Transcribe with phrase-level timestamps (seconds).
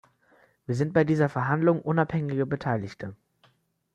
[0.65, 3.15] Wir sind bei dieser Verhandlung unabhängige Beteiligte.